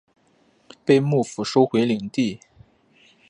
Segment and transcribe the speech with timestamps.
[0.83, 2.39] 被幕府收回领地。